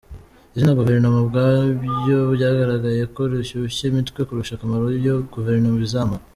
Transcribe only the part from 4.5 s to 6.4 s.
akamaro iyo Guverinoma izamara.